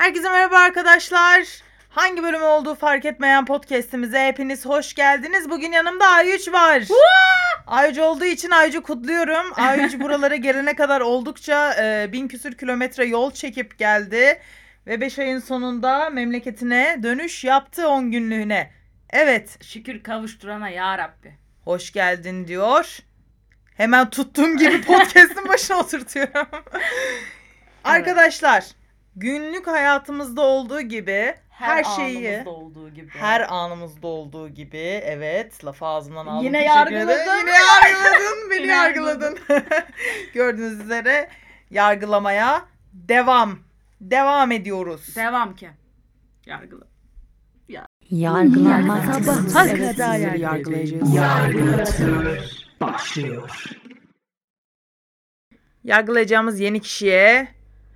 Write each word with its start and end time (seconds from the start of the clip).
Herkese 0.00 0.28
merhaba 0.30 0.58
arkadaşlar. 0.58 1.46
Hangi 1.88 2.22
bölüm 2.22 2.42
olduğu 2.42 2.74
fark 2.74 3.04
etmeyen 3.04 3.44
podcast'imize 3.44 4.26
hepiniz 4.26 4.66
hoş 4.66 4.94
geldiniz. 4.94 5.50
Bugün 5.50 5.72
yanımda 5.72 6.06
Ayüç 6.06 6.48
var. 6.52 6.82
Ayüç 7.66 7.98
olduğu 7.98 8.24
için 8.24 8.50
Ayüç'ü 8.50 8.80
kutluyorum. 8.80 9.52
Ayüç 9.56 10.00
buralara 10.00 10.36
gelene 10.36 10.74
kadar 10.76 11.00
oldukça 11.00 11.74
e, 11.82 12.12
bin 12.12 12.28
küsür 12.28 12.58
kilometre 12.58 13.04
yol 13.04 13.30
çekip 13.30 13.78
geldi. 13.78 14.40
Ve 14.86 15.00
5 15.00 15.18
ayın 15.18 15.38
sonunda 15.38 16.10
memleketine 16.10 17.00
dönüş 17.02 17.44
yaptı 17.44 17.88
10 17.88 18.10
günlüğüne. 18.10 18.70
Evet, 19.10 19.64
Şükür 19.64 20.02
kavuşturana 20.02 20.68
ya 20.68 20.98
Rabbi. 20.98 21.34
hoş 21.64 21.92
geldin 21.92 22.46
diyor. 22.46 22.98
Hemen 23.76 24.10
tuttuğum 24.10 24.56
gibi 24.56 24.82
podcast'ın 24.86 25.48
başına 25.48 25.76
oturtuyorum. 25.76 26.48
Arkadaşlar, 27.84 28.64
günlük 29.16 29.66
hayatımızda 29.66 30.42
olduğu 30.42 30.80
gibi 30.80 31.34
her, 31.50 31.84
şeyi 31.84 32.28
anımızda 32.28 32.50
olduğu 32.50 32.90
gibi. 32.90 33.08
her 33.10 33.52
anımızda 33.54 34.06
olduğu 34.06 34.48
gibi 34.48 34.78
evet 35.04 35.64
lafı 35.64 35.86
ağzımdan 35.86 36.26
aldım. 36.26 36.44
Yine 36.44 36.60
teşekkür 36.60 36.92
ederim. 36.92 37.08
yargıladın. 37.08 37.38
Yine 37.40 37.50
yargıladın. 37.50 38.50
Beni 38.50 38.62
Yine 38.62 38.72
yargıladın. 38.72 39.38
Gördüğünüz 40.34 40.80
üzere 40.80 41.28
yargılamaya 41.70 42.64
devam. 42.92 43.58
Devam 44.00 44.52
ediyoruz. 44.52 45.16
Devam 45.16 45.56
ki. 45.56 45.70
Yargıla. 46.46 46.90
Yargılanmak 48.10 49.24
Sabaha 49.24 49.68
evet, 49.68 49.96
kadar 49.96 50.18
yargılayacağız. 50.18 51.14
yargılayacağız. 51.14 52.64
başlıyor. 52.80 53.64
Yargılayacağımız 55.84 56.60
yeni 56.60 56.80
kişiye 56.80 57.48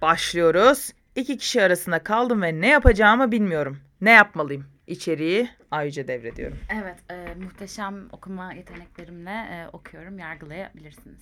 başlıyoruz. 0.02 0.90
İki 1.16 1.38
kişi 1.38 1.62
arasında 1.62 1.98
kaldım 2.02 2.42
ve 2.42 2.60
ne 2.60 2.68
yapacağımı 2.68 3.32
bilmiyorum. 3.32 3.78
Ne 4.00 4.10
yapmalıyım? 4.10 4.66
İçeriği 4.86 5.48
Ayüce 5.70 6.08
devrediyorum. 6.08 6.58
Evet, 6.82 6.96
e, 7.10 7.34
muhteşem 7.34 8.08
okuma 8.12 8.52
yeteneklerimle 8.52 9.30
e, 9.30 9.68
okuyorum, 9.72 10.18
yargılayabilirsiniz. 10.18 11.20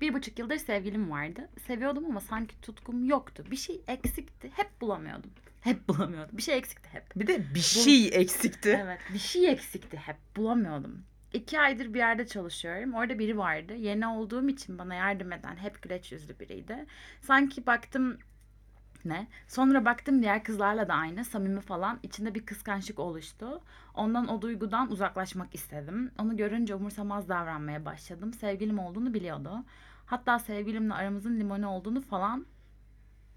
Bir 0.00 0.14
buçuk 0.14 0.38
yıldır 0.38 0.56
sevgilim 0.56 1.10
vardı. 1.10 1.48
Seviyordum 1.66 2.04
ama 2.04 2.20
sanki 2.20 2.60
tutkum 2.60 3.04
yoktu. 3.04 3.44
Bir 3.50 3.56
şey 3.56 3.80
eksikti. 3.88 4.50
Hep 4.56 4.80
bulamıyordum. 4.80 5.30
Hep 5.60 5.88
bulamıyordum. 5.88 6.38
Bir 6.38 6.42
şey 6.42 6.58
eksikti 6.58 6.88
hep. 6.92 7.04
Bir 7.16 7.26
de 7.26 7.54
bir 7.54 7.60
şey 7.60 8.08
eksikti. 8.12 8.80
Evet, 8.84 9.00
bir 9.14 9.18
şey 9.18 9.50
eksikti 9.50 9.96
hep. 9.96 10.16
Bulamıyordum. 10.36 11.04
İki 11.32 11.60
aydır 11.60 11.94
bir 11.94 11.98
yerde 11.98 12.26
çalışıyorum. 12.26 12.94
Orada 12.94 13.18
biri 13.18 13.38
vardı. 13.38 13.74
Yeni 13.74 14.06
olduğum 14.06 14.48
için 14.48 14.78
bana 14.78 14.94
yardım 14.94 15.32
eden 15.32 15.56
hep 15.56 15.82
güleç 15.82 16.12
yüzlü 16.12 16.40
biriydi. 16.40 16.86
Sanki 17.20 17.66
baktım 17.66 18.18
ne? 19.04 19.26
Sonra 19.48 19.84
baktım 19.84 20.22
diğer 20.22 20.44
kızlarla 20.44 20.88
da 20.88 20.94
aynı. 20.94 21.24
Samimi 21.24 21.60
falan. 21.60 21.98
İçinde 22.02 22.34
bir 22.34 22.46
kıskançlık 22.46 22.98
oluştu. 22.98 23.60
Ondan 23.94 24.28
o 24.28 24.42
duygudan 24.42 24.90
uzaklaşmak 24.90 25.54
istedim. 25.54 26.10
Onu 26.18 26.36
görünce 26.36 26.74
umursamaz 26.74 27.28
davranmaya 27.28 27.84
başladım. 27.84 28.32
Sevgilim 28.34 28.78
olduğunu 28.78 29.14
biliyordu. 29.14 29.64
Hatta 30.06 30.38
sevgilimle 30.38 30.94
aramızın 30.94 31.40
limoni 31.40 31.66
olduğunu 31.66 32.00
falan 32.00 32.46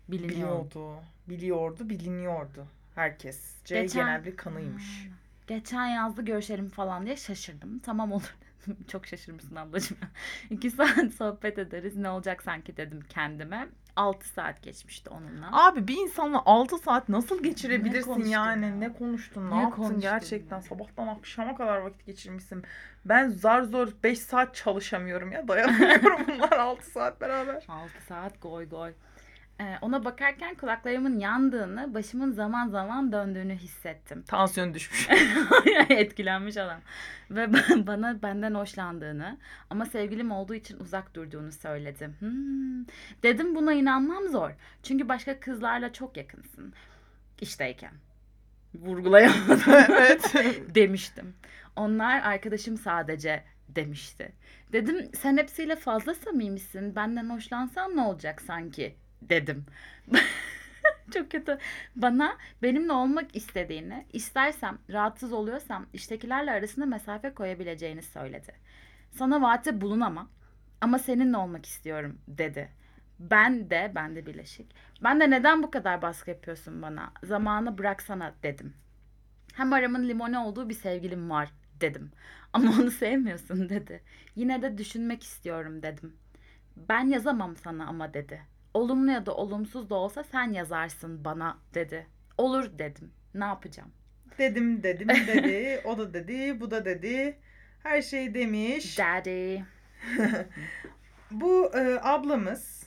biliniyordu. 0.08 0.70
Biliyordu. 0.70 1.04
Biliyordu, 1.30 1.90
biliniyordu. 1.90 2.68
Herkesce 2.96 3.82
Geçen- 3.82 4.06
genel 4.06 4.26
bir 4.26 4.38
kanıymış. 4.38 5.08
Geçen 5.48 5.86
yazdı 5.86 6.22
görüşelim 6.26 6.70
falan 6.70 7.06
diye 7.06 7.18
şaşırdım. 7.18 7.80
Tamam 7.80 8.12
olur. 8.12 8.36
Çok 8.88 9.08
şaşırmışsın 9.08 9.56
ablacığım. 9.56 9.98
İki 10.50 10.72
saat 10.72 11.14
sohbet 11.18 11.58
ederiz. 11.60 11.96
Ne 11.98 12.10
olacak 12.10 12.44
sanki 12.44 12.78
dedim 12.78 13.00
kendime. 13.10 13.68
Altı 13.96 14.28
saat 14.28 14.62
geçmişti 14.64 15.10
onunla. 15.10 15.50
Abi 15.68 15.88
bir 15.88 15.98
insanla 15.98 16.42
6 16.46 16.78
saat 16.78 17.10
nasıl 17.10 17.36
Ne 17.36 17.42
geçirebilirsin 17.50 18.12
konuştun 18.12 18.32
yani? 18.32 18.66
ya? 18.66 18.72
Ne 18.76 18.94
konuştun? 18.94 19.52
Ne, 19.52 19.56
Ne 19.56 19.62
yaptın 19.62 19.76
konuştun 19.76 20.02
gerçekten? 20.02 20.56
ya? 20.56 20.62
Sabahtan 20.62 21.08
akşama 21.08 21.56
kadar 21.56 21.78
vakit 21.78 22.06
geçirmişsin. 22.06 22.64
Ben 23.06 23.30
zar 23.30 23.62
zor 23.62 23.88
5 24.04 24.20
saat 24.20 24.56
çalışamıyorum 24.56 25.32
ya. 25.32 25.48
Dayanamıyorum 25.48 26.22
bunlar 26.28 26.52
6 26.52 26.92
saat 26.92 27.22
beraber. 27.22 27.64
Altı 27.68 28.04
saat 28.08 28.42
goy 28.42 28.70
goy. 28.70 28.94
Ee, 29.62 29.78
ona 29.82 30.06
bakarken 30.06 30.56
kulaklarımın 30.56 31.20
yandığını, 31.20 31.94
başımın 31.94 32.32
zaman 32.32 32.68
zaman 32.68 33.12
döndüğünü 33.12 33.56
hissettim. 33.56 34.24
Tansiyon 34.28 34.74
düşmüş. 34.74 35.10
Etkilenmiş 35.90 36.58
adam. 36.58 36.80
Ve 37.32 37.44
ba- 37.44 37.88
bana 37.88 38.22
benden 38.22 38.54
hoşlandığını 38.54 39.38
ama 39.70 39.86
sevgilim 39.86 40.32
olduğu 40.32 40.56
için 40.56 40.80
uzak 40.80 41.16
durduğunu 41.16 41.52
söyledi. 41.52 42.10
Hmm. 42.20 42.86
Dedim 43.24 43.56
buna 43.56 43.74
inanmam 43.74 44.28
zor. 44.28 44.52
Çünkü 44.84 45.10
başka 45.10 45.40
kızlarla 45.40 45.94
çok 45.94 46.18
yakınsın. 46.18 46.74
İşteyken. 47.42 47.94
Vurgulayamadım. 48.74 49.62
evet. 49.90 50.32
demiştim. 50.76 51.34
Onlar 51.76 52.22
arkadaşım 52.22 52.78
sadece 52.78 53.44
demişti. 53.70 54.32
Dedim 54.74 55.10
sen 55.16 55.38
hepsiyle 55.38 55.76
fazla 55.76 56.14
samimisin. 56.14 56.96
Benden 56.96 57.30
hoşlansan 57.30 57.96
ne 57.96 58.02
olacak 58.02 58.42
sanki 58.42 58.96
dedim. 59.22 59.66
Çok 61.14 61.32
kötü. 61.32 61.58
Bana 61.96 62.38
benimle 62.62 62.94
olmak 62.94 63.36
istediğini, 63.36 64.06
istersem, 64.14 64.78
rahatsız 64.90 65.34
oluyorsam 65.34 65.86
iştekilerle 65.94 66.52
arasında 66.52 66.86
mesafe 66.86 67.34
koyabileceğini 67.34 68.02
söyledi. 68.02 68.54
Sana 69.12 69.42
vaatte 69.42 69.82
bulunamam 69.82 70.30
ama 70.82 71.00
seninle 71.00 71.38
olmak 71.38 71.66
istiyorum 71.66 72.18
dedi. 72.28 72.70
Ben 73.20 73.70
de, 73.70 73.92
ben 73.96 74.16
de 74.16 74.26
birleşik. 74.26 74.76
Ben 75.04 75.20
de 75.20 75.30
neden 75.30 75.64
bu 75.64 75.72
kadar 75.72 76.02
baskı 76.02 76.30
yapıyorsun 76.30 76.82
bana? 76.82 77.14
Zamanı 77.24 77.78
bıraksana 77.78 78.34
dedim. 78.44 78.74
Hem 79.54 79.74
aramın 79.74 80.08
limoni 80.10 80.38
olduğu 80.38 80.70
bir 80.70 80.74
sevgilim 80.74 81.30
var 81.30 81.52
dedim. 81.82 82.12
Ama 82.54 82.72
onu 82.72 82.92
sevmiyorsun 82.92 83.70
dedi. 83.70 84.04
Yine 84.36 84.62
de 84.62 84.78
düşünmek 84.78 85.24
istiyorum 85.24 85.84
dedim. 85.84 86.18
Ben 86.78 87.08
yazamam 87.08 87.58
sana 87.58 87.88
ama 87.88 88.14
dedi. 88.14 88.42
Olumlu 88.80 89.12
ya 89.12 89.26
da 89.26 89.36
olumsuz 89.36 89.90
da 89.90 89.96
olsa 89.96 90.24
sen 90.24 90.52
yazarsın 90.52 91.26
bana 91.26 91.58
dedi. 91.74 92.08
Olur 92.38 92.80
dedim. 92.80 93.12
Ne 93.34 93.44
yapacağım? 93.44 93.92
Dedim 94.38 94.84
dedim 94.84 95.08
dedi. 95.28 95.82
O 95.86 95.98
da 95.98 96.14
dedi. 96.14 96.62
Bu 96.62 96.72
da 96.72 96.86
dedi. 96.86 97.38
Her 97.84 98.02
şey 98.02 98.34
demiş. 98.34 98.98
Daddy. 99.00 99.58
Bu 101.32 101.72
e, 101.76 102.00
ablamız. 102.02 102.84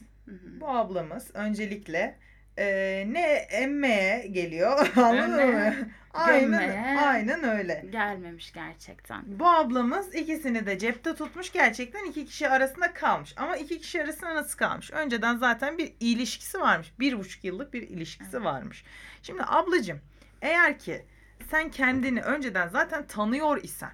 Bu 0.60 0.69
ablamız 0.69 1.31
öncelikle 1.34 2.19
e, 2.58 2.64
ne 3.08 3.20
emmeye 3.34 4.26
geliyor 4.26 4.92
anladın 4.96 5.50
mı? 5.54 5.74
Aynen, 6.14 6.50
gömmeye. 6.50 6.98
aynen 6.98 7.44
öyle. 7.44 7.84
Gelmemiş 7.90 8.52
gerçekten. 8.52 9.22
Bu 9.26 9.48
ablamız 9.48 10.14
ikisini 10.14 10.66
de 10.66 10.78
cepte 10.78 11.14
tutmuş 11.14 11.52
gerçekten 11.52 12.04
iki 12.04 12.26
kişi 12.26 12.48
arasında 12.48 12.92
kalmış. 12.92 13.34
Ama 13.36 13.56
iki 13.56 13.80
kişi 13.80 14.02
arasında 14.02 14.34
nasıl 14.34 14.58
kalmış? 14.58 14.90
Önceden 14.90 15.36
zaten 15.36 15.78
bir 15.78 15.92
ilişkisi 16.00 16.60
varmış. 16.60 16.92
Bir 16.98 17.18
buçuk 17.18 17.44
yıllık 17.44 17.74
bir 17.74 17.82
ilişkisi 17.82 18.44
varmış. 18.44 18.84
Şimdi 19.22 19.42
ablacığım 19.46 20.00
eğer 20.42 20.78
ki 20.78 21.06
sen 21.50 21.70
kendini 21.70 22.22
önceden 22.22 22.69
zaten 22.69 23.06
tanıyor 23.06 23.62
isen 23.62 23.92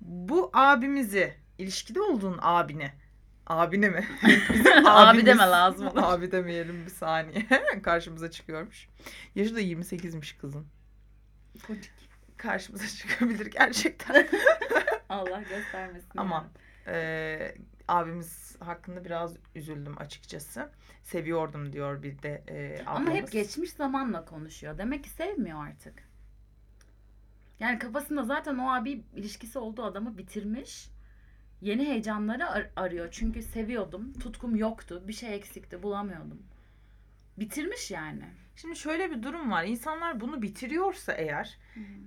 bu 0.00 0.50
abimizi 0.52 1.34
ilişkide 1.58 2.00
olduğun 2.00 2.38
abini 2.42 2.92
abine 3.48 3.88
mi? 3.88 4.06
Bizim 4.54 4.86
Abi 4.86 5.26
deme 5.26 5.42
lazım 5.46 5.86
olur. 5.88 6.02
Abi 6.02 6.32
demeyelim 6.32 6.84
bir 6.86 6.90
saniye. 6.90 7.46
Karşımıza 7.82 8.30
çıkıyormuş. 8.30 8.88
Yaşı 9.34 9.54
da 9.56 9.60
28'miş 9.60 10.38
kızın. 10.38 10.66
Karşımıza 12.36 12.86
çıkabilir 12.86 13.46
gerçekten. 13.46 14.28
Allah 15.08 15.42
göstermesin. 15.42 16.10
Ama 16.16 16.46
Ee, 16.90 17.54
abimiz 17.88 18.56
hakkında 18.60 19.04
biraz 19.04 19.34
üzüldüm 19.54 19.98
açıkçası. 19.98 20.70
Seviyordum 21.02 21.72
diyor 21.72 22.02
bir 22.02 22.22
de 22.22 22.42
e, 22.48 22.82
ablamız. 22.86 23.08
Ama 23.08 23.16
hep 23.16 23.32
geçmiş 23.32 23.70
zamanla 23.72 24.24
konuşuyor. 24.24 24.78
Demek 24.78 25.04
ki 25.04 25.10
sevmiyor 25.10 25.66
artık. 25.68 26.08
Yani 27.60 27.78
kafasında 27.78 28.22
zaten 28.22 28.58
o 28.58 28.70
abi 28.70 29.04
ilişkisi 29.14 29.58
olduğu 29.58 29.84
adamı 29.84 30.18
bitirmiş. 30.18 30.88
Yeni 31.60 31.86
heyecanları 31.86 32.48
ar- 32.50 32.70
arıyor. 32.76 33.08
Çünkü 33.10 33.42
seviyordum. 33.42 34.12
Tutkum 34.12 34.56
yoktu. 34.56 35.02
Bir 35.08 35.12
şey 35.12 35.34
eksikti. 35.34 35.82
Bulamıyordum. 35.82 36.42
Bitirmiş 37.38 37.90
yani. 37.90 38.24
Şimdi 38.56 38.76
şöyle 38.76 39.10
bir 39.10 39.22
durum 39.22 39.50
var. 39.50 39.64
İnsanlar 39.64 40.20
bunu 40.20 40.42
bitiriyorsa 40.42 41.12
eğer 41.12 41.58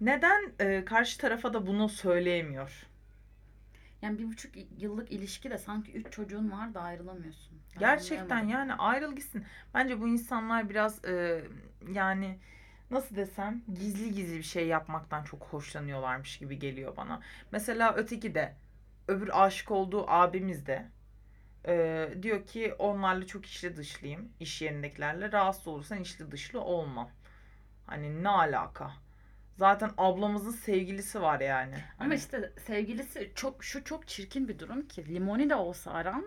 neden 0.01 0.51
e, 0.59 0.85
karşı 0.85 1.17
tarafa 1.17 1.53
da 1.53 1.67
bunu 1.67 1.89
söyleyemiyor? 1.89 2.87
Yani 4.01 4.19
bir 4.19 4.27
buçuk 4.27 4.51
yıllık 4.77 5.11
ilişki 5.11 5.49
de 5.49 5.57
sanki 5.57 5.91
üç 5.91 6.11
çocuğun 6.11 6.51
var 6.51 6.73
da 6.73 6.81
ayrılamıyorsun. 6.81 7.57
Ben 7.75 7.79
Gerçekten 7.79 8.47
yani 8.47 8.73
ayrıl 8.73 9.15
gitsin. 9.15 9.45
Bence 9.73 10.01
bu 10.01 10.07
insanlar 10.07 10.69
biraz 10.69 11.05
e, 11.05 11.43
yani 11.93 12.39
nasıl 12.91 13.15
desem 13.15 13.61
gizli 13.75 14.13
gizli 14.13 14.37
bir 14.37 14.43
şey 14.43 14.67
yapmaktan 14.67 15.23
çok 15.23 15.41
hoşlanıyorlarmış 15.43 16.37
gibi 16.37 16.59
geliyor 16.59 16.97
bana. 16.97 17.21
Mesela 17.51 17.93
öteki 17.95 18.35
de 18.35 18.55
öbür 19.11 19.43
aşık 19.45 19.71
olduğu 19.71 20.09
abimiz 20.09 20.65
de 20.65 20.89
Ee, 21.67 22.09
diyor 22.21 22.45
ki 22.47 22.73
onlarla 22.79 23.27
çok 23.27 23.45
içli 23.45 23.77
dışlıyım. 23.77 24.29
iş 24.39 24.61
yerindekilerle. 24.61 25.31
Rahatsız 25.31 25.67
olursan 25.67 26.01
içli 26.01 26.31
dışlı 26.31 26.61
olmam. 26.61 27.09
Hani 27.87 28.23
ne 28.23 28.29
alaka? 28.29 28.91
Zaten 29.57 29.91
ablamızın 29.97 30.51
sevgilisi 30.51 31.21
var 31.21 31.39
yani. 31.39 31.75
Ama 31.75 31.83
Hani 31.97 32.15
işte 32.15 32.53
sevgilisi 32.67 33.31
çok 33.35 33.63
şu 33.63 33.83
çok 33.83 34.07
çirkin 34.07 34.47
bir 34.47 34.59
durum 34.59 34.87
ki 34.87 35.05
Limoni 35.15 35.49
de 35.49 35.55
olsa 35.55 35.91
aran 35.91 36.25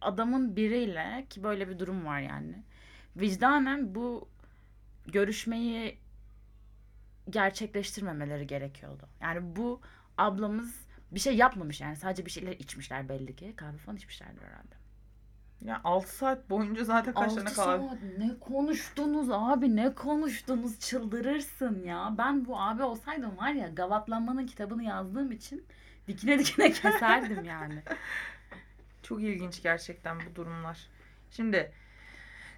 adamın 0.00 0.56
biriyle 0.56 1.26
ki 1.30 1.42
böyle 1.42 1.68
bir 1.68 1.78
durum 1.78 2.06
var 2.06 2.20
yani. 2.20 2.62
Vicdanen 3.16 3.94
bu 3.94 4.28
görüşmeyi 5.06 5.98
gerçekleştirmemeleri 7.30 8.46
gerekiyordu. 8.46 9.08
Yani 9.20 9.56
bu 9.56 9.80
ablamız 10.18 10.85
bir 11.10 11.20
şey 11.20 11.36
yapmamış 11.36 11.80
yani 11.80 11.96
sadece 11.96 12.26
bir 12.26 12.30
şeyler 12.30 12.52
içmişler 12.52 13.08
belli 13.08 13.36
ki. 13.36 13.54
Kahve 13.56 13.76
falan 13.78 13.96
içmişlerdir 13.96 14.42
herhalde. 14.42 14.74
ya 15.60 15.80
6 15.84 16.16
saat 16.16 16.50
boyunca 16.50 16.84
zaten 16.84 17.14
kaç 17.14 17.34
tane 17.34 17.52
kahve. 17.52 17.88
saat 17.88 18.02
ne 18.18 18.38
konuştunuz 18.40 19.28
abi 19.30 19.76
ne 19.76 19.94
konuştunuz 19.94 20.80
çıldırırsın 20.80 21.84
ya. 21.84 22.14
Ben 22.18 22.44
bu 22.44 22.60
abi 22.60 22.82
olsaydım 22.82 23.36
var 23.36 23.52
ya 23.52 23.68
gavatlanmanın 23.68 24.46
kitabını 24.46 24.84
yazdığım 24.84 25.32
için 25.32 25.66
dikine 26.08 26.38
dikine 26.38 26.72
keserdim 26.72 27.44
yani. 27.44 27.82
Çok 29.02 29.22
ilginç 29.22 29.62
gerçekten 29.62 30.26
bu 30.26 30.34
durumlar. 30.34 30.88
Şimdi 31.30 31.72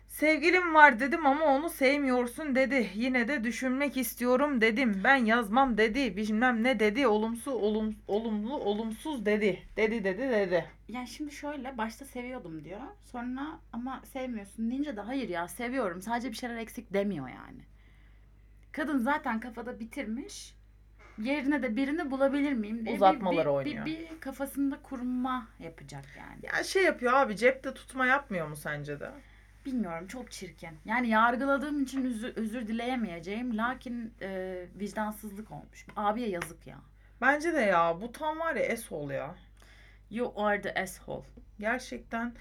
sevgilim 0.08 0.74
var 0.74 1.00
dedim 1.00 1.26
ama 1.26 1.44
onu 1.44 1.70
sevmiyorsun 1.70 2.54
dedi. 2.54 2.90
Yine 2.94 3.28
de 3.28 3.44
düşünmek 3.44 3.96
istiyorum 3.96 4.60
dedim. 4.60 5.00
Ben 5.04 5.16
yazmam 5.16 5.78
dedi. 5.78 6.16
Bilmem 6.16 6.62
ne 6.64 6.80
dedi. 6.80 7.06
Olumsuz 7.06 7.54
olum, 7.54 7.96
olumlu 8.08 8.54
olumsuz 8.56 9.26
dedi. 9.26 9.62
Dedi 9.76 10.04
dedi 10.04 10.18
dedi. 10.30 10.64
Yani 10.88 11.08
şimdi 11.08 11.32
şöyle 11.32 11.78
başta 11.78 12.04
seviyordum 12.04 12.64
diyor. 12.64 12.80
Sonra 13.04 13.60
ama 13.72 14.02
sevmiyorsun 14.12 14.70
deyince 14.70 14.96
de 14.96 15.00
hayır 15.00 15.28
ya 15.28 15.48
seviyorum. 15.48 16.02
Sadece 16.02 16.30
bir 16.30 16.36
şeyler 16.36 16.56
eksik 16.56 16.92
demiyor 16.92 17.28
yani. 17.28 17.60
Kadın 18.72 18.98
zaten 18.98 19.40
kafada 19.40 19.80
bitirmiş. 19.80 20.54
Yerine 21.18 21.62
de 21.62 21.76
birini 21.76 22.10
bulabilir 22.10 22.52
miyim 22.52 22.76
diye 22.76 22.86
bir- 22.86 22.96
Uzatmaları 22.96 23.40
bir, 23.48 23.50
oynuyor. 23.50 23.86
Bir, 23.86 23.98
bir 24.10 24.20
kafasında 24.20 24.82
kurma 24.82 25.48
yapacak 25.58 26.04
yani. 26.18 26.56
Ya 26.56 26.64
şey 26.64 26.84
yapıyor 26.84 27.12
abi 27.12 27.36
cepte 27.36 27.74
tutma 27.74 28.06
yapmıyor 28.06 28.48
mu 28.48 28.56
sence 28.56 29.00
de? 29.00 29.10
Bilmiyorum 29.68 30.06
çok 30.06 30.30
çirkin. 30.30 30.70
Yani 30.84 31.08
yargıladığım 31.08 31.82
için 31.82 32.04
özür, 32.04 32.36
özür 32.36 32.66
dileyemeyeceğim. 32.66 33.56
Lakin 33.56 34.14
e, 34.22 34.64
vicdansızlık 34.80 35.50
olmuş. 35.50 35.86
Abiye 35.96 36.28
yazık 36.28 36.66
ya. 36.66 36.78
Bence 37.20 37.52
de 37.52 37.60
ya 37.60 38.00
bu 38.00 38.12
tam 38.12 38.38
var 38.38 38.54
ya 38.54 38.62
esol 38.62 39.10
ya. 39.10 39.34
You 40.10 40.32
are 40.36 40.60
the 40.60 40.82
asshole. 40.82 41.24
Gerçekten 41.60 42.34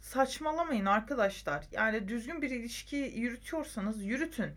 saçmalamayın 0.00 0.86
arkadaşlar. 0.86 1.64
Yani 1.72 2.08
düzgün 2.08 2.42
bir 2.42 2.50
ilişki 2.50 2.96
yürütüyorsanız 2.96 4.04
yürütün. 4.04 4.50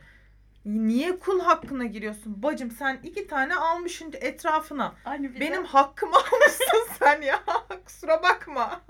Niye 0.67 1.19
kul 1.19 1.39
hakkına 1.39 1.85
giriyorsun? 1.85 2.43
Bacım 2.43 2.71
sen 2.71 2.99
iki 3.03 3.27
tane 3.27 3.55
almışsın 3.55 4.13
etrafına. 4.21 4.95
Aynı 5.05 5.33
bir 5.35 5.39
Benim 5.39 5.65
hakkımı 5.65 6.15
almışsın 6.17 6.87
sen 6.99 7.21
ya. 7.21 7.43
Kusura 7.85 8.23
bakma. 8.23 8.81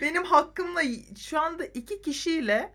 Benim 0.00 0.24
hakkımla 0.24 0.80
şu 1.18 1.40
anda 1.40 1.64
iki 1.66 2.02
kişiyle 2.02 2.72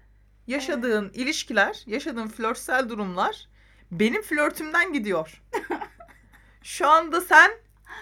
yaşadığın 0.47 1.09
ilişkiler, 1.13 1.83
yaşadığın 1.87 2.27
flörtsel 2.27 2.89
durumlar 2.89 3.47
benim 3.91 4.21
flörtümden 4.21 4.93
gidiyor. 4.93 5.41
şu 6.63 6.87
anda 6.87 7.21
sen 7.21 7.51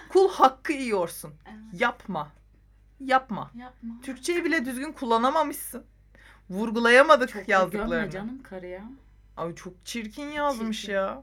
kul 0.08 0.30
hakkı 0.32 0.72
yiyorsun. 0.72 1.34
Evet, 1.46 1.80
Yapma. 1.80 2.32
Yapma. 3.00 3.50
yapma. 3.54 3.94
Türkçeyi 4.02 4.44
bile 4.44 4.64
düzgün 4.64 4.92
kullanamamışsın. 4.92 5.84
Vurgulayamadık 6.50 7.28
Çok 7.32 7.48
yazdıklarını. 7.48 8.10
canım 8.10 8.42
karıya. 8.42 8.82
Ay 9.38 9.54
çok 9.54 9.86
çirkin 9.86 10.26
yazmış 10.28 10.80
Çirkin. 10.80 10.92
ya. 10.94 11.22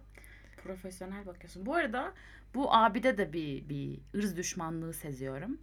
Profesyonel 0.64 1.26
bakıyorsun. 1.26 1.66
Bu 1.66 1.76
arada 1.76 2.14
bu 2.54 2.74
abide 2.76 3.18
de 3.18 3.34
bir, 3.34 3.70
bir 3.70 4.00
ırz 4.16 4.38
düşmanlığı 4.38 4.94
seziyorum. 4.94 5.58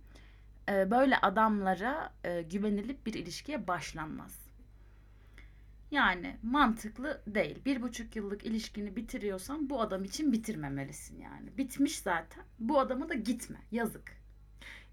Ee, 0.69 0.91
böyle 0.91 1.17
adamlara 1.19 2.13
e, 2.25 2.43
güvenilip 2.43 3.07
bir 3.07 3.15
ilişkiye 3.15 3.67
başlanmaz. 3.69 4.43
Yani 5.91 6.37
mantıklı 6.43 7.23
değil. 7.27 7.65
Bir 7.65 7.83
buçuk 7.83 8.17
yıllık 8.17 8.45
ilişkini 8.47 8.97
bitiriyorsan 8.97 9.71
bu 9.71 9.81
adam 9.81 10.05
için 10.05 10.33
bitirmemelisin 10.33 11.21
yani. 11.21 11.59
Bitmiş 11.59 11.99
zaten. 11.99 12.45
Bu 12.59 12.81
adama 12.81 13.09
da 13.09 13.15
gitme. 13.15 13.59
Yazık. 13.71 14.17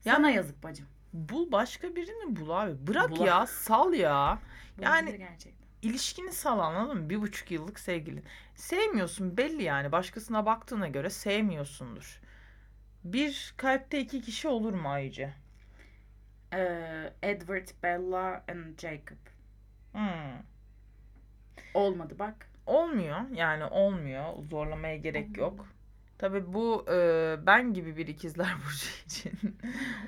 Ya- 0.05 0.15
Sana 0.15 0.29
yazık 0.29 0.63
bacım. 0.63 0.85
Bul 1.13 1.51
başka 1.51 1.95
birini 1.95 2.35
bul 2.35 2.49
abi. 2.49 2.87
Bırak 2.87 3.11
Bul- 3.11 3.25
ya 3.25 3.45
sal 3.47 3.93
ya. 3.93 4.39
Bu 4.77 4.83
Yani- 4.83 5.17
gerçekten. 5.17 5.58
İlişkini 5.81 6.31
sal 6.33 6.59
anladın 6.59 6.97
mı? 7.03 7.09
Bir 7.09 7.21
buçuk 7.21 7.51
yıllık 7.51 7.79
sevgilin. 7.79 8.25
Sevmiyorsun 8.55 9.37
belli 9.37 9.63
yani. 9.63 9.91
Başkasına 9.91 10.45
baktığına 10.45 10.87
göre 10.87 11.09
sevmiyorsundur. 11.09 12.21
Bir 13.03 13.53
kalpte 13.57 13.99
iki 13.99 14.21
kişi 14.21 14.47
olur 14.47 14.73
mu 14.73 14.89
Ayıcı? 14.89 15.33
Ee, 16.53 17.13
Edward, 17.21 17.67
Bella 17.83 18.43
and 18.49 18.79
Jacob. 18.79 19.17
Hmm. 19.93 20.43
Olmadı 21.73 22.15
bak. 22.19 22.49
Olmuyor 22.65 23.29
yani 23.29 23.65
olmuyor. 23.65 24.33
Zorlamaya 24.49 24.97
gerek 24.97 25.39
Olmadı. 25.39 25.39
yok. 25.39 25.67
Tabii 26.19 26.53
bu 26.53 26.85
e, 26.91 27.37
ben 27.45 27.73
gibi 27.73 27.97
bir 27.97 28.07
ikizler 28.07 28.53
burcu 28.65 28.87
için 29.05 29.31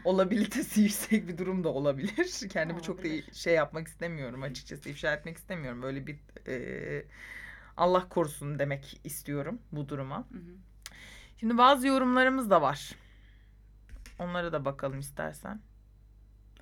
olabilitesi 0.04 0.82
yüksek 0.82 1.28
bir 1.28 1.38
durum 1.38 1.64
da 1.64 1.70
olabilir. 1.70 2.50
Kendimi 2.50 2.82
çok 2.82 3.04
da 3.04 3.34
şey 3.34 3.54
yapmak 3.54 3.88
istemiyorum 3.88 4.44
açıkçası 4.44 4.90
ifşa 4.90 5.14
etmek 5.14 5.38
istemiyorum. 5.38 5.82
Böyle 5.82 6.08
bir 6.08 6.20
e, 6.48 7.06
Allah 7.78 8.10
korusun 8.10 8.60
demek 8.60 9.02
istiyorum 9.04 9.60
bu 9.72 9.90
duruma. 9.90 10.18
Hı 10.18 10.38
hı. 10.38 10.56
Şimdi 11.38 11.58
bazı 11.58 11.88
yorumlarımız 11.88 12.50
da 12.50 12.62
var. 12.62 12.92
Onlara 14.20 14.54
da 14.54 14.66
bakalım 14.66 15.00
istersen. 15.00 15.60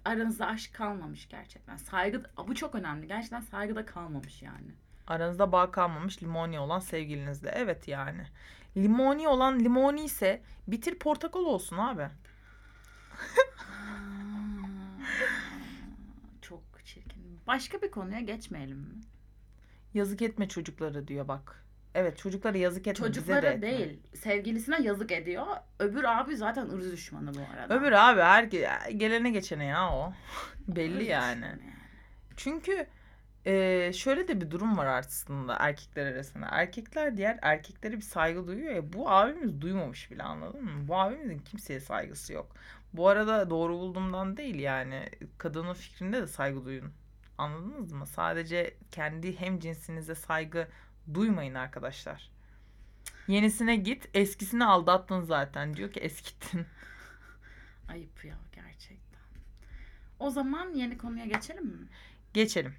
aranızda 0.05 0.47
aşk 0.47 0.73
kalmamış 0.73 1.29
gerçekten. 1.29 1.77
Saygı 1.77 2.23
bu 2.47 2.55
çok 2.55 2.75
önemli. 2.75 3.07
Gerçekten 3.07 3.41
saygı 3.41 3.75
da 3.75 3.85
kalmamış 3.85 4.41
yani. 4.41 4.71
Aranızda 5.07 5.51
bağ 5.51 5.71
kalmamış 5.71 6.23
limoni 6.23 6.59
olan 6.59 6.79
sevgilinizle. 6.79 7.51
Evet 7.55 7.87
yani. 7.87 8.27
Limoni 8.77 9.27
olan 9.27 9.59
limoni 9.59 10.03
ise 10.03 10.41
bitir 10.67 10.99
portakal 10.99 11.39
olsun 11.45 11.77
abi. 11.77 12.07
çok 16.41 16.61
çirkin. 16.85 17.39
Başka 17.47 17.81
bir 17.81 17.91
konuya 17.91 18.19
geçmeyelim 18.19 18.77
mi? 18.77 19.01
Yazık 19.93 20.21
etme 20.21 20.47
çocuklara 20.47 21.07
diyor 21.07 21.27
bak. 21.27 21.65
Evet 21.95 22.17
çocuklara 22.17 22.57
yazık 22.57 22.87
etme 22.87 23.07
bize 23.07 23.13
de 23.13 23.19
Çocuklara 23.19 23.47
etme. 23.47 23.61
değil. 23.61 23.99
Sevgilisine 24.15 24.81
yazık 24.81 25.11
ediyor. 25.11 25.45
Öbür 25.79 26.03
abi 26.03 26.37
zaten 26.37 26.69
ırz 26.69 26.91
düşmanı 26.91 27.33
bu 27.33 27.39
arada. 27.53 27.79
Öbür 27.79 27.91
abi 27.91 28.21
her 28.21 28.43
gelene 28.91 29.29
geçene 29.31 29.65
ya 29.65 29.93
o. 29.93 30.13
Belli 30.67 31.03
yani. 31.03 31.45
Çünkü 32.37 32.87
e, 33.45 33.93
şöyle 33.93 34.27
de 34.27 34.41
bir 34.41 34.51
durum 34.51 34.77
var 34.77 34.85
aslında 34.85 35.55
erkekler 35.59 36.05
arasında. 36.05 36.47
Erkekler 36.51 37.17
diğer 37.17 37.39
erkeklere 37.41 37.97
bir 37.97 38.01
saygı 38.01 38.47
duyuyor 38.47 38.75
ya. 38.75 38.93
Bu 38.93 39.09
abimiz 39.09 39.61
duymamış 39.61 40.11
bile 40.11 40.23
anladın 40.23 40.63
mı? 40.63 40.87
Bu 40.87 40.95
abimizin 40.99 41.39
kimseye 41.39 41.79
saygısı 41.79 42.33
yok. 42.33 42.55
Bu 42.93 43.07
arada 43.07 43.49
doğru 43.49 43.73
bulduğumdan 43.73 44.37
değil 44.37 44.59
yani. 44.59 45.09
Kadının 45.37 45.73
fikrinde 45.73 46.21
de 46.21 46.27
saygı 46.27 46.65
duyun. 46.65 46.91
Anladınız 47.37 47.91
mı? 47.91 48.07
Sadece 48.07 48.73
kendi 48.91 49.39
hem 49.39 49.59
cinsinize 49.59 50.15
saygı 50.15 50.67
duymayın 51.13 51.55
arkadaşlar. 51.55 52.29
Yenisine 53.27 53.75
git, 53.75 54.09
eskisini 54.13 54.65
aldattın 54.65 55.21
zaten. 55.21 55.73
Diyor 55.73 55.91
ki 55.91 55.99
eskittin. 55.99 56.65
Ayıp 57.89 58.25
ya 58.25 58.35
gerçekten. 58.51 59.19
O 60.19 60.29
zaman 60.29 60.73
yeni 60.73 60.97
konuya 60.97 61.25
geçelim 61.25 61.65
mi? 61.65 61.87
Geçelim. 62.33 62.75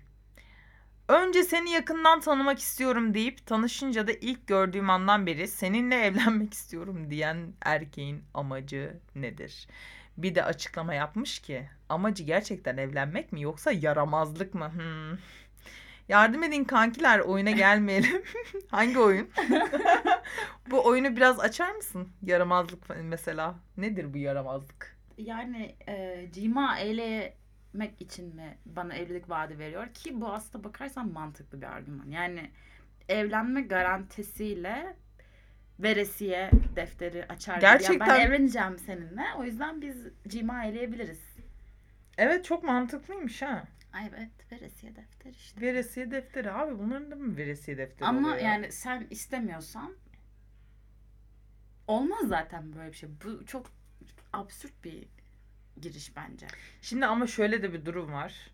Önce 1.11 1.43
seni 1.43 1.71
yakından 1.71 2.21
tanımak 2.21 2.59
istiyorum 2.59 3.15
deyip 3.15 3.47
tanışınca 3.47 4.07
da 4.07 4.13
ilk 4.13 4.47
gördüğüm 4.47 4.91
andan 4.91 5.27
beri 5.27 5.49
seninle 5.49 5.97
evlenmek 5.97 6.55
istiyorum 6.55 7.11
diyen 7.11 7.53
erkeğin 7.63 8.25
amacı 8.35 8.97
nedir? 9.15 9.69
Bir 10.17 10.35
de 10.35 10.45
açıklama 10.45 10.95
yapmış 10.95 11.39
ki 11.39 11.69
amacı 11.89 12.23
gerçekten 12.25 12.77
evlenmek 12.77 13.33
mi 13.33 13.43
yoksa 13.43 13.73
yaramazlık 13.73 14.55
mı? 14.55 14.73
Hmm. 14.73 15.19
Yardım 16.09 16.43
edin 16.43 16.65
kankiler 16.65 17.19
oyuna 17.19 17.51
gelmeyelim. 17.51 18.23
Hangi 18.71 18.99
oyun? 18.99 19.31
bu 20.71 20.87
oyunu 20.87 21.17
biraz 21.17 21.41
açar 21.41 21.75
mısın? 21.75 22.09
Yaramazlık 22.23 22.79
mesela. 23.03 23.55
Nedir 23.77 24.15
bu 24.15 24.19
yaramazlık? 24.19 24.97
Yani 25.19 25.75
e, 25.89 26.27
cima 26.33 26.79
eylemek 27.75 28.01
için 28.01 28.37
mi 28.37 28.59
bana 28.67 28.95
evlilik 28.95 29.31
vaadi 29.31 29.59
veriyor 29.59 29.95
ki 29.95 30.21
bu 30.21 30.29
aslında 30.33 30.65
bakarsan 30.65 31.13
mantıklı 31.13 31.61
bir 31.61 31.67
argüman. 31.67 32.07
Yani 32.11 32.51
evlenme 33.09 33.63
garantisiyle 33.63 34.97
veresiye 35.79 36.51
defteri 36.77 37.25
açar. 37.27 37.57
gibi. 37.57 37.65
Ya 37.65 37.73
Gerçekten- 37.73 38.09
ben 38.09 38.21
evleneceğim 38.21 38.79
seninle 38.79 39.25
o 39.39 39.45
yüzden 39.45 39.83
biz 39.83 40.07
cima 40.29 40.65
eyleyebiliriz. 40.65 41.21
Evet 42.19 42.45
çok 42.45 42.65
mantıklıymış 42.65 43.43
ha. 43.43 43.65
Ay 43.93 44.07
evet 44.11 44.53
veresiye 44.53 44.97
defter 44.97 45.31
işte. 45.31 45.61
Veresiye 45.61 46.11
defteri 46.11 46.53
abi 46.53 46.79
bunların 46.79 47.11
da 47.11 47.17
mı 47.17 47.37
veresiye 47.37 47.79
defteri 47.79 48.09
Ama 48.09 48.21
oluyor 48.21 48.37
ya? 48.37 48.43
yani 48.51 48.73
sen 48.73 49.07
istemiyorsan 49.11 49.93
olmaz 51.87 52.29
zaten 52.29 52.73
böyle 52.77 52.93
bir 52.93 52.97
şey. 52.97 53.09
Bu 53.25 53.47
çok 53.47 53.67
absürt 54.33 54.85
bir 54.85 55.09
giriş 55.81 56.17
bence. 56.17 56.47
Şimdi 56.83 57.07
ama 57.07 57.27
şöyle 57.27 57.63
de 57.63 57.73
bir 57.73 57.85
durum 57.85 58.13
var. 58.13 58.51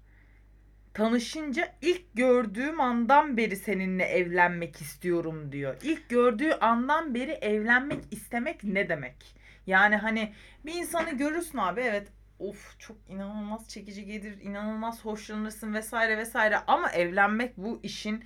Tanışınca 0.95 1.73
ilk 1.83 2.14
gördüğüm 2.14 2.80
andan 2.80 3.37
beri 3.37 3.56
seninle 3.56 4.04
evlenmek 4.04 4.80
istiyorum 4.80 5.52
diyor. 5.52 5.76
İlk 5.83 6.09
gördüğü 6.09 6.52
andan 6.52 7.14
beri 7.14 7.30
evlenmek 7.30 8.04
istemek 8.11 8.64
ne 8.64 8.88
demek? 8.88 9.37
Yani 9.66 9.97
hani 9.97 10.33
bir 10.66 10.75
insanı 10.75 11.18
görürsün 11.18 11.59
abi 11.59 11.80
evet 11.80 12.09
of 12.38 12.78
çok 12.78 12.97
inanılmaz 13.09 13.68
çekici 13.68 14.04
gelir, 14.04 14.40
inanılmaz 14.40 15.04
hoşlanırsın 15.04 15.75
vesaire 15.75 16.18
vesaire 16.18 16.59
ama 16.66 16.90
evlenmek 16.90 17.56
bu 17.56 17.80
işin 17.83 18.25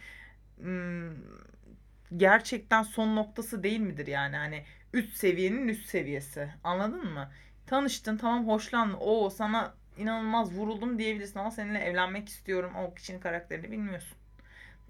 ım, 0.64 1.26
gerçekten 2.16 2.82
son 2.82 3.16
noktası 3.16 3.62
değil 3.62 3.80
midir 3.80 4.06
yani 4.06 4.36
hani 4.36 4.64
üst 4.92 5.16
seviyenin 5.16 5.68
üst 5.68 5.86
seviyesi 5.88 6.48
anladın 6.64 7.12
mı? 7.12 7.30
Tanıştın 7.70 8.16
tamam 8.16 8.48
hoşlandın 8.48 8.96
o 9.00 9.30
sana 9.30 9.74
inanılmaz 9.98 10.52
vuruldum 10.52 10.98
diyebilirsin 10.98 11.38
ama 11.38 11.50
seninle 11.50 11.78
evlenmek 11.78 12.28
istiyorum 12.28 12.72
o 12.76 12.94
kişinin 12.94 13.20
karakterini 13.20 13.70
bilmiyorsun. 13.70 14.18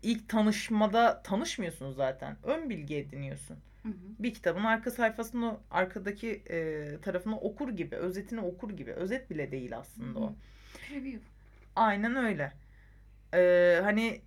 İlk 0.02 0.28
tanışmada 0.28 1.22
tanışmıyorsun 1.22 1.92
zaten. 1.92 2.36
Ön 2.42 2.70
bilgi 2.70 2.96
ediniyorsun. 2.96 3.56
Hı 3.82 3.88
hı. 3.88 3.92
Bir 4.18 4.34
kitabın 4.34 4.64
arka 4.64 4.90
sayfasını 4.90 5.56
arkadaki 5.70 6.42
e, 6.50 6.88
tarafını 7.00 7.40
okur 7.40 7.68
gibi, 7.68 7.96
özetini 7.96 8.40
okur 8.40 8.70
gibi. 8.70 8.92
Özet 8.92 9.30
bile 9.30 9.50
değil 9.50 9.76
aslında 9.76 10.20
Hı 10.20 10.22
hı. 10.22 10.26
o. 10.26 10.34
Preview. 10.88 11.20
Aynen 11.76 12.16
öyle. 12.16 12.52
Ee, 13.34 13.80
hani 13.82 14.20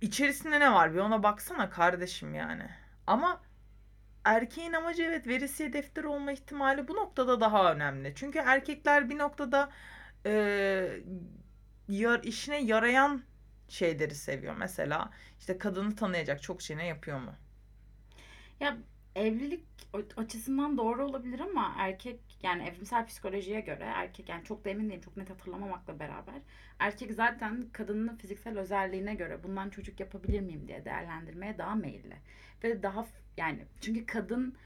içerisinde 0.00 0.60
ne 0.60 0.72
var 0.72 0.94
bir 0.94 0.98
ona 0.98 1.22
baksana 1.22 1.70
kardeşim 1.70 2.34
yani. 2.34 2.64
Ama 3.06 3.40
erkeğin 4.28 4.72
amacı 4.72 5.02
evet 5.02 5.26
verisiye 5.26 5.72
defteri 5.72 6.06
olma 6.06 6.32
ihtimali 6.32 6.88
bu 6.88 6.94
noktada 6.96 7.40
daha 7.40 7.72
önemli. 7.72 8.12
Çünkü 8.16 8.38
erkekler 8.38 9.10
bir 9.10 9.18
noktada 9.18 9.70
e, 10.26 10.32
yar, 11.88 12.24
işine 12.24 12.62
yarayan 12.62 13.22
şeyleri 13.68 14.14
seviyor. 14.14 14.56
Mesela 14.56 15.10
işte 15.38 15.58
kadını 15.58 15.96
tanıyacak 15.96 16.42
çok 16.42 16.62
şey 16.62 16.76
yapıyor 16.76 17.20
mu? 17.20 17.34
Ya 18.60 18.78
evlilik 19.14 19.64
açısından 20.16 20.78
doğru 20.78 21.04
olabilir 21.06 21.40
ama 21.40 21.74
erkek 21.78 22.20
yani 22.42 22.62
evrimsel 22.68 23.06
psikolojiye 23.06 23.60
göre 23.60 23.84
erkek 23.84 24.28
yani 24.28 24.44
çok 24.44 24.64
da 24.64 24.70
emin 24.70 24.88
değilim 24.88 25.00
çok 25.00 25.16
net 25.16 25.30
hatırlamamakla 25.30 25.98
beraber 25.98 26.34
erkek 26.78 27.12
zaten 27.12 27.68
kadının 27.72 28.16
fiziksel 28.16 28.58
özelliğine 28.58 29.14
göre 29.14 29.42
bundan 29.42 29.70
çocuk 29.70 30.00
yapabilir 30.00 30.40
miyim 30.40 30.68
diye 30.68 30.84
değerlendirmeye 30.84 31.58
daha 31.58 31.74
meyilli. 31.74 32.16
Ve 32.64 32.82
daha 32.82 33.06
yani 33.36 33.58
çünkü 33.80 34.06
kadın 34.06 34.56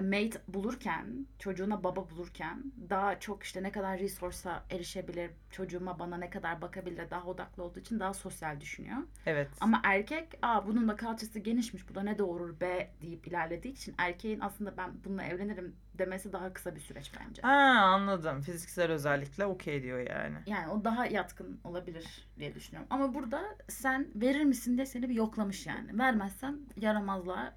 mate 0.00 0.40
bulurken, 0.48 1.26
çocuğuna 1.38 1.84
baba 1.84 2.10
bulurken 2.10 2.62
daha 2.90 3.20
çok 3.20 3.42
işte 3.42 3.62
ne 3.62 3.72
kadar 3.72 3.98
resource'a 3.98 4.64
erişebilir, 4.70 5.30
çocuğuma 5.50 5.98
bana 5.98 6.16
ne 6.16 6.30
kadar 6.30 6.62
bakabilir 6.62 7.10
daha 7.10 7.26
odaklı 7.26 7.62
olduğu 7.62 7.80
için 7.80 8.00
daha 8.00 8.14
sosyal 8.14 8.60
düşünüyor. 8.60 8.98
Evet. 9.26 9.48
Ama 9.60 9.80
erkek 9.84 10.38
aa 10.42 10.66
bunun 10.66 10.88
da 10.88 10.96
kalçası 10.96 11.38
genişmiş 11.38 11.88
bu 11.90 11.94
da 11.94 12.02
ne 12.02 12.18
doğurur 12.18 12.60
be 12.60 12.90
deyip 13.02 13.26
ilerlediği 13.26 13.74
için 13.74 13.94
erkeğin 13.98 14.40
aslında 14.40 14.76
ben 14.76 14.90
bununla 15.04 15.22
evlenirim 15.24 15.76
demesi 15.98 16.32
daha 16.32 16.52
kısa 16.52 16.74
bir 16.74 16.80
süreç 16.80 17.12
bence. 17.20 17.42
Ha 17.42 17.48
anladım. 17.94 18.40
Fiziksel 18.40 18.90
özellikle 18.90 19.44
okey 19.44 19.82
diyor 19.82 19.98
yani. 19.98 20.36
Yani 20.46 20.68
o 20.68 20.84
daha 20.84 21.06
yatkın 21.06 21.60
olabilir 21.64 22.28
diye 22.38 22.54
düşünüyorum. 22.54 22.88
Ama 22.90 23.14
burada 23.14 23.42
sen 23.68 24.08
verir 24.14 24.44
misin 24.44 24.76
diye 24.76 24.86
seni 24.86 25.08
bir 25.08 25.14
yoklamış 25.14 25.66
yani. 25.66 25.98
Vermezsen 25.98 26.60
yaramazlığa 26.76 27.54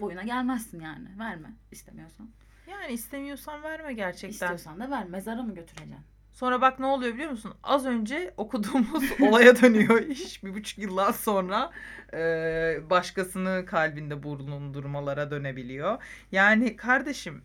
boyuna 0.00 0.22
gelmezsin 0.22 0.80
yani. 0.80 1.08
Verme 1.18 1.48
istemiyorsan. 1.70 2.30
Yani 2.70 2.92
istemiyorsan 2.92 3.62
verme 3.62 3.92
gerçekten. 3.92 4.28
İstiyorsan 4.28 4.80
da 4.80 4.90
ver. 4.90 5.04
Mezara 5.04 5.42
mı 5.42 5.54
götüreceksin? 5.54 5.96
Sonra 6.32 6.60
bak 6.60 6.78
ne 6.78 6.86
oluyor 6.86 7.14
biliyor 7.14 7.30
musun? 7.30 7.54
Az 7.62 7.86
önce 7.86 8.34
okuduğumuz 8.36 9.04
olaya 9.20 9.62
dönüyor 9.62 10.02
iş. 10.02 10.44
Bir 10.44 10.54
buçuk 10.54 10.78
yıldan 10.78 11.12
sonra 11.12 11.70
e, 12.12 12.18
başkasını 12.90 13.66
kalbinde 13.66 14.22
bulundurmalara 14.22 15.30
dönebiliyor. 15.30 16.02
Yani 16.32 16.76
kardeşim 16.76 17.42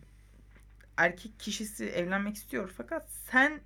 erkek 0.96 1.40
kişisi 1.40 1.84
evlenmek 1.84 2.36
istiyor 2.36 2.72
fakat 2.76 3.10
sen 3.10 3.60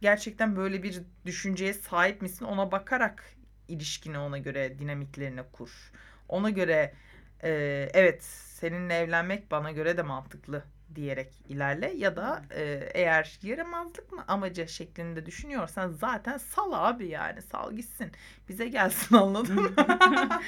gerçekten 0.00 0.56
böyle 0.56 0.82
bir 0.82 1.02
düşünceye 1.26 1.74
sahip 1.74 2.22
misin 2.22 2.44
ona 2.44 2.72
bakarak 2.72 3.24
ilişkini 3.68 4.18
ona 4.18 4.38
göre 4.38 4.78
dinamiklerini 4.78 5.42
kur. 5.52 5.92
Ona 6.28 6.50
göre 6.50 6.94
e, 7.42 7.50
evet 7.94 8.24
seninle 8.24 8.94
evlenmek 8.94 9.50
bana 9.50 9.70
göre 9.70 9.96
de 9.96 10.02
mantıklı 10.02 10.62
diyerek 10.94 11.32
ilerle 11.48 11.92
ya 11.96 12.16
da 12.16 12.42
e, 12.50 12.90
eğer 12.94 13.38
yaramazlık 13.42 14.12
mı 14.12 14.24
amacı 14.28 14.68
şeklinde 14.68 15.26
düşünüyorsan 15.26 15.90
zaten 15.90 16.38
sal 16.38 16.72
abi 16.72 17.06
yani 17.08 17.42
sal 17.42 17.72
gitsin 17.72 18.12
bize 18.48 18.68
gelsin 18.68 19.16
anladın 19.16 19.62
mı? 19.62 19.70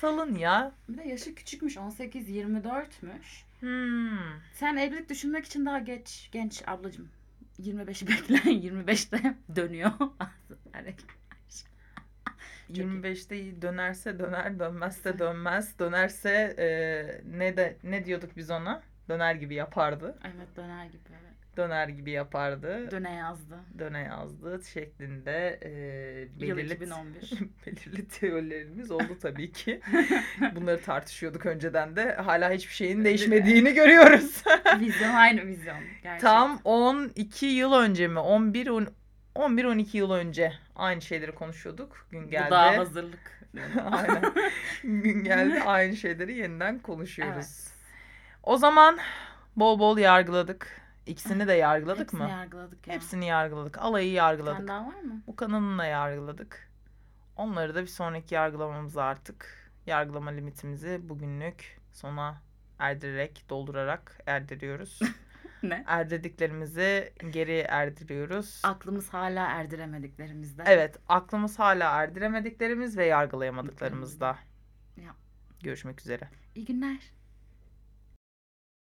Salın 0.00 0.34
ya. 0.34 0.72
Bir 0.88 0.98
de 0.98 1.02
yaşı 1.08 1.34
küçükmüş. 1.34 1.76
18-24'müş. 1.76 3.44
Hmm. 3.60 4.40
Sen 4.54 4.76
evlilik 4.76 5.10
düşünmek 5.10 5.44
için 5.44 5.66
daha 5.66 5.78
geç 5.78 6.28
genç 6.32 6.62
ablacığım. 6.66 7.08
25'i 7.62 8.08
bekle. 8.08 8.36
25'te 8.36 9.34
dönüyor. 9.56 9.90
Erkek. 10.72 11.25
İyi. 12.68 12.82
25'te 12.82 13.62
dönerse 13.62 14.18
döner, 14.18 14.58
dönmezse 14.58 15.18
dönmez. 15.18 15.78
Dönerse 15.78 16.54
e, 16.58 16.68
ne 17.38 17.56
de 17.56 17.76
ne 17.82 18.04
diyorduk 18.04 18.36
biz 18.36 18.50
ona? 18.50 18.82
Döner 19.08 19.34
gibi 19.34 19.54
yapardı. 19.54 20.18
evet 20.24 20.56
döner 20.56 20.86
gibi. 20.86 21.02
Evet. 21.10 21.36
Döner 21.56 21.88
gibi 21.88 22.10
yapardı. 22.10 22.90
Döne 22.90 23.14
yazdı. 23.14 23.58
Döne 23.78 24.00
yazdı 24.00 24.60
şeklinde 24.72 25.58
e, 25.62 25.70
Yıl 26.46 26.56
belirli 26.56 26.74
2011. 26.74 27.30
belirli 27.66 28.08
teorilerimiz 28.08 28.90
oldu 28.90 29.18
tabii 29.22 29.52
ki. 29.52 29.80
Bunları 30.54 30.82
tartışıyorduk 30.82 31.46
önceden 31.46 31.96
de. 31.96 32.14
Hala 32.14 32.50
hiçbir 32.50 32.72
şeyin 32.74 33.04
değişmediğini 33.04 33.74
görüyoruz. 33.74 34.42
vizyon 34.80 35.14
aynı 35.14 35.46
vizyon. 35.46 35.78
Gerçek. 36.02 36.20
Tam 36.20 36.60
12 36.64 37.46
yıl 37.46 37.72
önce 37.72 38.08
mi? 38.08 38.18
11 38.18 38.66
on- 38.66 38.88
11-12 39.36 39.96
yıl 39.96 40.10
önce 40.10 40.52
aynı 40.76 41.02
şeyleri 41.02 41.34
konuşuyorduk. 41.34 42.06
Gün 42.10 42.30
geldi. 42.30 42.46
Bu 42.46 42.50
daha 42.50 42.76
hazırlık. 42.76 43.48
Aynen. 43.90 44.22
Gün 44.82 45.24
geldi 45.24 45.62
aynı 45.66 45.96
şeyleri 45.96 46.34
yeniden 46.36 46.78
konuşuyoruz. 46.78 47.34
Evet. 47.36 47.72
O 48.42 48.56
zaman 48.56 48.98
bol 49.56 49.78
bol 49.78 49.98
yargıladık. 49.98 50.80
İkisini 51.06 51.48
de 51.48 51.52
yargıladık 51.52 52.00
Hepsini 52.00 52.22
mı? 52.22 52.30
yargıladık 52.30 52.86
ya. 52.88 52.94
Hepsini 52.94 53.26
yargıladık. 53.26 53.78
Alayı 53.78 54.08
Sen 54.08 54.14
yargıladık. 54.14 54.68
daha 54.68 54.86
var 54.86 55.00
mı? 55.00 55.22
Bu 55.26 55.36
kanalını 55.36 55.78
da 55.78 55.84
yargıladık. 55.84 56.70
Onları 57.36 57.74
da 57.74 57.82
bir 57.82 57.86
sonraki 57.86 58.34
yargılamamıza 58.34 59.04
artık 59.04 59.70
yargılama 59.86 60.30
limitimizi 60.30 61.00
bugünlük 61.08 61.80
sona 61.92 62.42
erdirerek, 62.78 63.44
doldurarak 63.48 64.20
erdiriyoruz. 64.26 65.00
Ne? 65.68 65.84
Erdirdiklerimizi 65.86 67.12
geri 67.30 67.58
erdiriyoruz. 67.68 68.60
Aklımız 68.64 69.08
hala 69.08 69.46
erdiremediklerimizde. 69.46 70.62
Evet, 70.66 70.96
aklımız 71.08 71.58
hala 71.58 72.02
erdiremediklerimiz 72.02 72.96
ve 72.96 73.06
yargılayamadıklarımızda. 73.06 74.38
Ya. 74.96 75.14
Görüşmek 75.62 76.00
üzere. 76.00 76.28
İyi 76.54 76.64
günler. 76.64 77.15